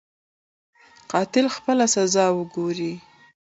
قاتل 1.11 1.45
خپله 1.55 1.85
سزا 1.95 2.25
وګوري. 2.37 2.93